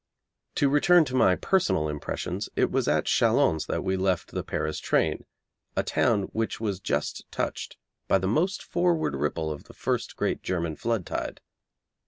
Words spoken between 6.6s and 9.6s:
just touched by the most forward ripple